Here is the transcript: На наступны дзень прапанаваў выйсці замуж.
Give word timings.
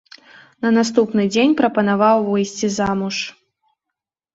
На 0.65 0.71
наступны 0.77 1.21
дзень 1.33 1.55
прапанаваў 1.61 2.27
выйсці 2.33 2.67
замуж. 2.83 3.25